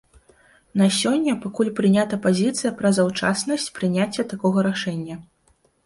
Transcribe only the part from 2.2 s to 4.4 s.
пазіцыя пра заўчаснасць прыняцця